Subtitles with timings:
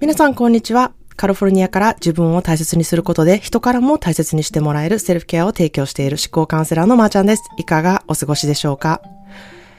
[0.00, 0.92] 皆さんこんにちは。
[1.16, 7.44] カリフォルニアから自分を大切にすることで人からも大切にしてもらえるセルフケアを提供している思考カウンセラーのまーちゃんです。
[7.58, 9.00] いかがお過ごしでしょうか？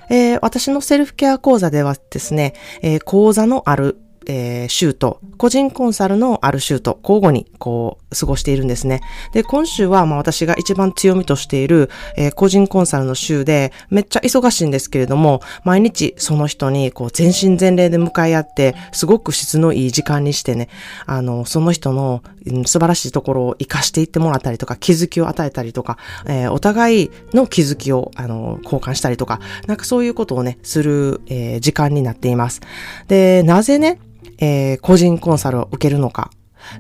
[0.10, 9.02] えー、私のセルフケア講座ではですね、えー、講座のあるえー、週と、個人コンサルのある週と交互にこう、過ごしているんですね。
[9.34, 20.70] で、今週はまあ私が一番強みとしている、えー、個人コンサルの週で、めっちゃ忙しいんですけれども、毎日その人にこう、全身全霊で向かい合って、すごく質のいい時間にしてね、
[21.06, 32.62] あの、その人の、うん、素晴らしいところを活かしていってもらったりとか、気づきを与えたりとか、えー、お互いの気づきを、あの、交換したりとか、なんかそういうことをね、する、えー、時間になっています。
[33.08, 34.00] で、なぜね、
[34.40, 36.32] えー、個人コンサルを受けるのか。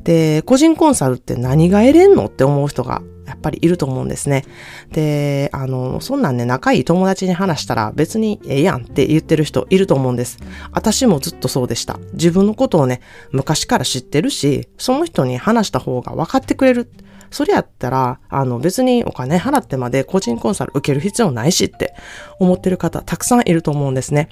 [0.03, 4.45] で、個人コンサルって何が得れんのって思う人がやっぱりいると思うんですね。
[4.91, 10.39] で、あの、そんなんね、仲いい友達に話したら別にええやんって言ってる人いると思うんです。
[10.71, 11.99] 私もずっとそうでした。
[12.13, 16.91] 自分のことをね、昔から知ってるし、その人に話した方が分かってくれる。
[17.31, 21.95] それやったら、あの別にお金払ってまで個人コンサル受ける必要ないしって
[22.39, 24.29] 思ってる方たくさんいると思うんですね。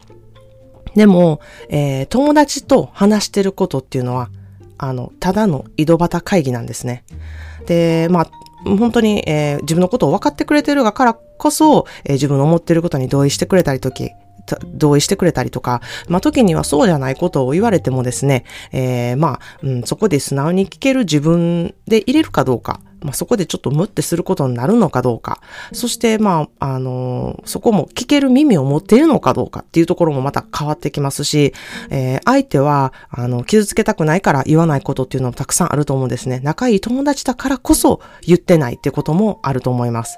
[0.95, 4.29] でも、えー、友達と話してることっていうのは、
[4.77, 7.03] あの、ただの井戸端会議なんですね。
[7.65, 8.31] で、まあ、
[8.65, 14.11] 本当に、えー、自分のことを分かってくれてるがからこそ、えー、自分の思ってることに同意してくれたりとき、
[14.65, 25.41] 同意してくれたりとか、まあ、時にはそうじゃないことを言われてもですね、えー、まあ、うん、そこで素直に聞ける自分で入れるかどうか、まあ、そこでちょっとムってすることになるのかどうか、
[25.73, 31.53] そして、まあ、あのー、そこも聞ける耳を持っているのかどうかっていうところもまた変わってきますし、
[31.89, 36.39] えー、相手は、あの、傷つけたくないから言わないことっていうのもたくさんあると思うんですね。
[36.43, 40.17] 仲いい友達だからこそ言ってないってこともあると思います。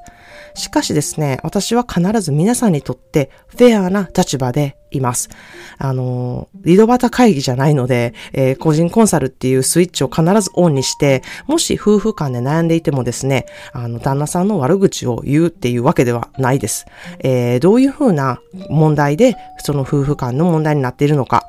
[0.55, 5.29] しかしですね、私は必ず皆さんにとってフェアな立場でいます。
[5.77, 16.85] あの、リドバタ会議じゃないので、えー、個人コンサルっていうスイッチを必ずオンにして、もし夫婦間で悩んでいてもですね、あの、旦那さんの悪口を言うっていうわけではないです。
[17.19, 21.47] えー、どういうふうな問題で、その夫婦間の問題になっているのか、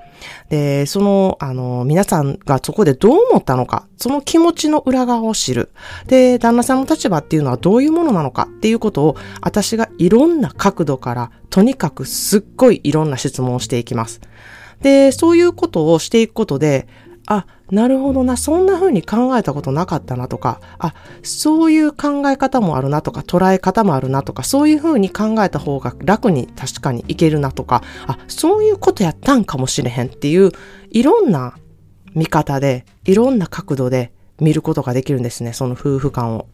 [0.48, 5.70] で、その、あの、皆さんがそこでどう思ったのか、その気持ちの裏側を知る。
[6.06, 14.20] で、旦那さんの立場っていうのはどういうものなのかっていうことを、私がいろんな角度から、とにかくすっごいいろんな質問をしていきます。
[14.80, 16.86] で、そういうことをしていくことで、
[17.26, 30.52] あ、なるほどな、そんな風に考えたことなかったなとか、あ、そういう考え方もあるなとか、捉え方もあるなとか、そういう風に考えた方が楽に確かにいけるなとか、あ、そういうことやったんかもしれへんっていう、
[30.90, 31.54] いろんな
[32.14, 36.46] 見方で、いろんな角度で見ることができるんですね、その夫婦間を。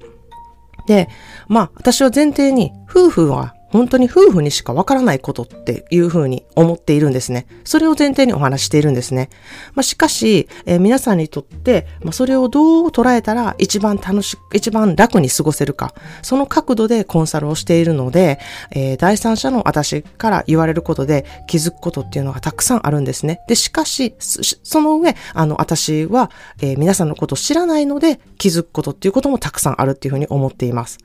[0.87, 1.09] で、
[1.49, 7.47] まあ、私は前提に、夫婦は本当に夫婦にしかわからないことっていうふうに思っているんですね。
[7.65, 9.31] それを前提にお話しているんですね。
[9.75, 18.39] まあ、しかし、えー、皆さんにとって、まあ、それをどう捉えたら一番楽しく、一番楽に過ごせるか、その角度でコンサルをしているので、
[18.71, 23.41] えー、第三者の私から言われることで気づくことっていうのがたくさんあるんですね。
[23.49, 26.31] で、しかし、その上、あの、私は、
[26.61, 30.99] えー、皆さんのことを知らないので気づくことっていうこともたくさんあるっていうふうに思っています。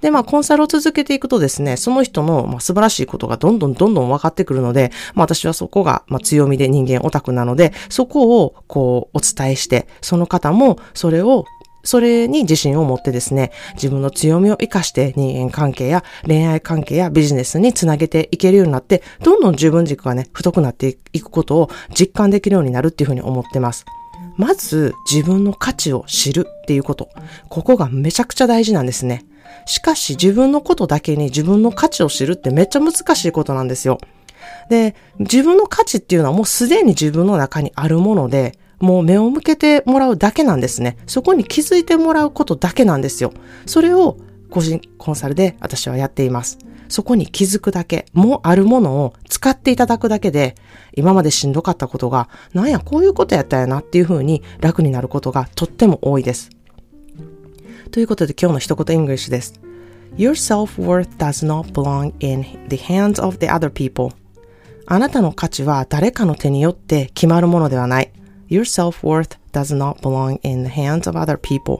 [0.00, 11.44] で、まあ、コンサルを続けていくとですね、その人の、まあ、素晴らしいことがどんどんどんどん分かってくるので、まあ、私はそこが、まあ、強みで人間オタクなので、そこを、こう、お伝えして、その方も、それを
[11.84, 23.84] それに自信を持ってですね、自分の強みを活かして人間関係や恋愛関係やビジネスにつなげていけるようになって、どんどん自分軸がね、太くなっていくことを実感できるようになるっていうふうに思ってます。
[24.36, 27.10] まず自分の価値を知るっていうこと。
[27.50, 29.24] ここがめちゃくちゃ大事なんですね。
[29.66, 33.98] しかし自分のことだけに自分の価値を知るってめっちゃ難しいことなんですよ。
[34.68, 40.96] で、自分の価値っていうのはもうすでに自分の中にあるもので、もう目を向けてもらうだけなんですね。
[41.06, 43.32] そこに気づいてもらうことだけなんですよ。
[43.66, 44.18] それを
[44.50, 46.58] 個人コンサルで私はやっています。
[46.88, 50.54] そこに気づくだけ、もうあるものを使っていただくだけで、
[50.92, 56.50] 今までしんどかったことが、なんや、こういうことやったやなっていう風に楽になることがとっても多いです。
[57.90, 59.60] ということで今日の一言 English です。
[60.16, 64.14] Your self-worth does not belong in the hands of the other people.
[64.86, 68.12] あなたの価値は誰かの手によって決まるものではない。
[68.48, 71.78] Your self-worth does not belong in the hands of other people.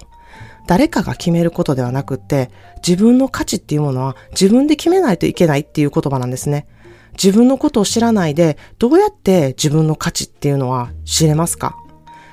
[0.67, 2.51] 誰かが決めることではなくって、
[2.87, 6.67] 自分の価値っていうものは自分で決めないといけないっていう言葉なんですね。
[7.13, 11.77] 自分のことを知らないで、どうやって自分の価値っていうのは知れますか？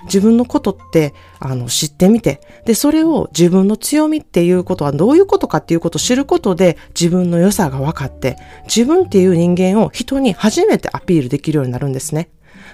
[0.06, 12.30] 自分のことって、あの、知ってみて、で、それを自分の強みっていうことはどういうことかっていうことを知ることで、自分の良さが分かって、自分っていう人間を人に初めてアピールできるようになるんですね。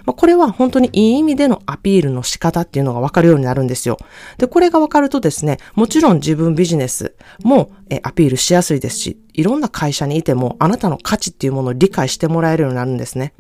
[0.06, 3.98] まあ、これは本当にいい意味でのアピールの仕方っていうのがわかるようになるんですよ。
[4.38, 13.34] で、これがわかるとですね、もちろん自分ビジネスもえアピールしやすいですし、いろんな会社にいてもあなたの価値っていうものを理解してもらえるようになるんですね。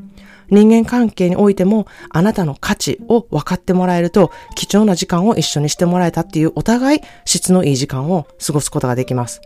[0.49, 9.41] 人間関係においてもあなたの価値を分かってもらえると貴重な時間を一緒にしてもらえたっていうお互い質のいい時間を過ごすことができます。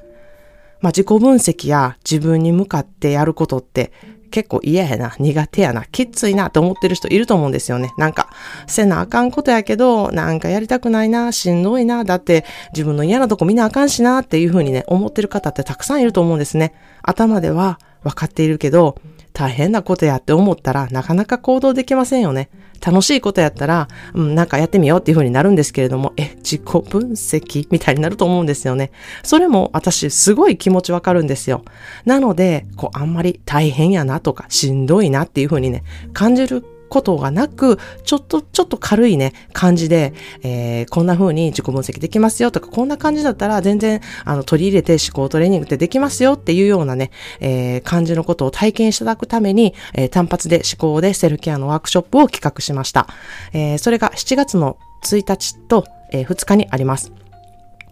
[0.82, 3.92] まあ、自己分析や自分に向かってやることって
[4.32, 7.94] 結構嫌やな、苦手やな、きついなと思ってる人いると思うんですよね。
[7.98, 8.30] なんか、
[8.66, 16.74] せなあかんことやけど、なんかやりたくないな、しんどいな、だって自分の嫌なとこ見なあかんしなっていうふうにね、思ってる方ってたくさんいると思うんですね。
[17.04, 18.96] 頭では分かっているけど、
[19.34, 22.50] 大変なことやって思ったらなかなか行動できませんよね。
[22.86, 26.82] 楽しいことやったら、うん、なんかやってみようっていう風になるんですけれども、え、自己分
[27.12, 28.92] 析みたいになると思うんですよね。
[29.24, 31.64] それも私すごい気持ちわかるんですよ。
[32.06, 53.08] なので、こうあんまり大変やなとかしんどいなっていう風にね、感じることがなく、ちょっと、ちょっと軽いね、感じで、えー、こんな風に自己分析できますよとか、こんな感じだったら全然、あの、取り入れて思考トレーニングってできますよっていうようなね、えー、感じのことを体験していただくために、えー、単発で思考でセルケアのワークショップを企画しました。
[53.54, 57.21] えー、それが7月の1日と、え、2日にあります。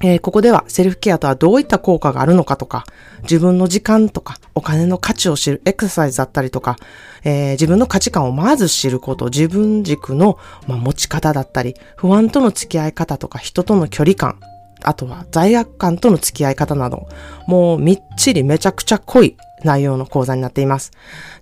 [0.02, 2.86] えー、ここではセルフケアとはどういった効果があるのかとか、
[3.24, 6.78] 自分の時間とか、お金の価値を知るエクササイズだったりとか、
[7.24, 10.38] えー、自分の価値観をまず知ること、自分軸の、
[10.68, 14.40] まあ、持ち方だったり、不安との付き合い方とか、人との距離感、
[14.84, 17.08] あとは罪悪感との付き合い方など、
[17.48, 20.92] もうみっちりめちゃくちゃ濃い内容の講座になっています。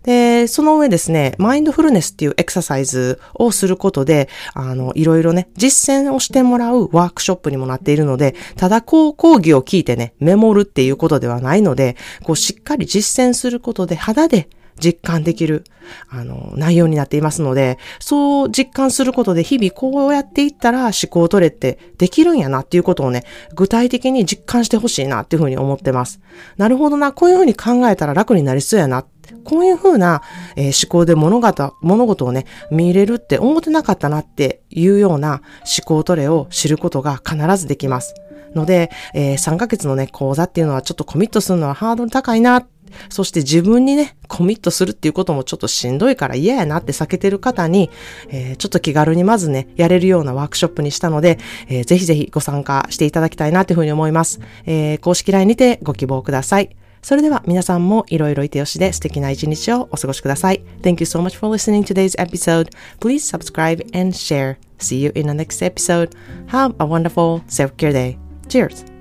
[0.04, 14.50] で、その上ですね、マインドフルネスっていうエクササイズをすることで、あの、いろいろね、実践をしてもらうワークショップにもなっているので、ただこう講義を聞いてね、メモるっていうことではないので、こうしっかり実践することで肌で
[14.80, 15.64] 実感できる、
[16.10, 23.24] あの、内容になっていますので、そう実感することで日々こうやっていったら思考トレってできるんやなっていうことをね、
[23.56, 26.20] 具体的に実感してほしいなっていうふうに思ってます。
[26.58, 29.06] なるほどな、こういうふうに考えたら楽になりそうやな。
[29.44, 30.22] こういうふうな、
[30.56, 35.42] えー、思考で物事、物事をね、見れるって思ってなかったなっていうような
[35.78, 38.16] 思考トレを知ることが必ずできます。
[38.56, 42.66] ので、えー、3ヶ月のね、講座っていうのはちょっとコミットするのはハードル高いな
[43.10, 47.90] そして自分にね、コミットするっていうこともちょっとしんどいから嫌やなって避けてる方に、
[48.30, 54.40] えー、ちょっと気軽にまずね、やれるようなワークショップにしたので、えー、ぜひぜひご参加していただきたいなというふうに思います。
[54.66, 56.76] えー、公式 LINE にてご希望ください。
[57.02, 60.64] それでは皆さんもいろいろいてよしで素敵な一日をお過ごしください。
[60.82, 62.70] Thank you so much for listening to today's episode.
[63.00, 64.58] Please subscribe and share.
[64.80, 66.10] See you in the next episode.
[66.48, 68.18] Have a wonderful self-care day.
[68.50, 68.97] Cheers!